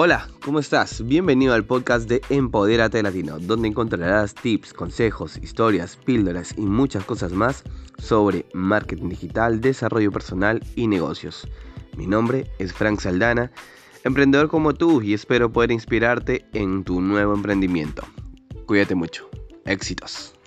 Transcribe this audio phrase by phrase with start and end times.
[0.00, 1.04] Hola, ¿cómo estás?
[1.04, 7.32] Bienvenido al podcast de Empodérate Latino, donde encontrarás tips, consejos, historias, píldoras y muchas cosas
[7.32, 7.64] más
[7.98, 11.48] sobre marketing digital, desarrollo personal y negocios.
[11.96, 13.50] Mi nombre es Frank Saldana,
[14.04, 18.04] emprendedor como tú y espero poder inspirarte en tu nuevo emprendimiento.
[18.66, 19.28] Cuídate mucho.
[19.64, 20.37] Éxitos.